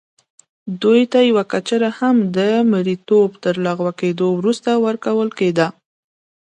دوی 0.81 1.01
ته 1.11 1.19
یوه 1.29 1.43
کچره 1.51 1.89
هم 1.99 2.15
د 2.37 2.39
مریتوب 2.71 3.29
تر 3.43 3.55
لغوه 3.65 3.91
کېدو 3.99 4.27
وروسته 4.39 4.69
ورکول 4.85 5.29
کېده. 5.39 5.67